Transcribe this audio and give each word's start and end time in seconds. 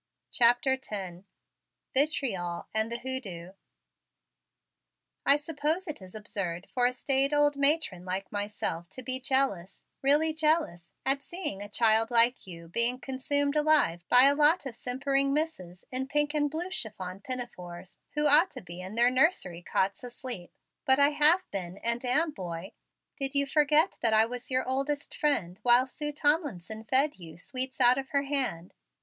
CHAPTER 0.31 0.79
X 0.89 1.17
VITRIOL 1.93 2.65
AND 2.73 2.91
THE 2.91 2.97
HOODOO 2.97 3.53
"I 5.27 5.37
suppose 5.37 5.87
it 5.87 6.01
is 6.01 6.15
absurd 6.15 6.65
for 6.73 6.87
a 6.87 6.91
staid 6.91 7.35
old 7.35 7.55
matron 7.55 8.03
like 8.03 8.31
myself 8.31 8.89
to 8.89 9.03
be 9.03 9.19
jealous, 9.19 9.85
really 10.01 10.33
jealous, 10.33 10.93
at 11.05 11.21
seeing 11.21 11.61
a 11.61 11.69
child 11.69 12.09
like 12.09 12.47
you 12.47 12.67
being 12.67 12.97
consumed 12.99 13.55
alive 13.55 14.03
by 14.09 14.23
a 14.23 14.33
lot 14.33 14.65
of 14.65 14.75
simpering 14.75 15.33
misses 15.33 15.85
in 15.91 16.07
pink 16.07 16.33
and 16.33 16.49
blue 16.49 16.71
chiffon 16.71 17.19
pinafores, 17.19 17.95
who 18.15 18.25
ought 18.25 18.49
to 18.49 18.61
be 18.61 18.81
in 18.81 18.95
their 18.95 19.11
nursery 19.11 19.61
cots 19.61 20.03
asleep, 20.03 20.51
but 20.83 20.97
I 20.97 21.09
have 21.09 21.43
been 21.51 21.77
and 21.77 22.03
am, 22.03 22.31
boy. 22.31 22.73
Did 23.17 23.35
you 23.35 23.45
forget 23.45 23.97
that 24.01 24.13
I 24.15 24.25
was 24.25 24.49
your 24.49 24.67
oldest 24.67 25.15
friend 25.15 25.59
while 25.61 25.85
Sue 25.85 26.11
Tomlinson 26.11 26.85
fed 26.85 27.19
you 27.19 27.37
sweets 27.37 27.79
out 27.79 27.99
of 27.99 28.09
her 28.09 28.23
hand?" 28.23 28.73